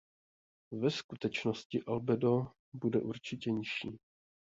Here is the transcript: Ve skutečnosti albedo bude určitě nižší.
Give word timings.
Ve 0.71 0.91
skutečnosti 0.91 1.81
albedo 1.87 2.47
bude 2.73 2.99
určitě 3.01 3.51
nižší. 3.51 3.97